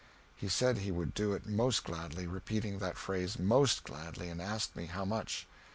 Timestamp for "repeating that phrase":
2.25-3.37